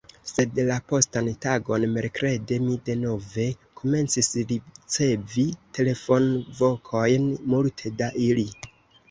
[0.27, 3.45] Sed, la postan tagon, Merkrede, mi denove
[3.81, 5.47] komencis ricevi
[5.81, 8.51] telefonvokojn, multe da ili.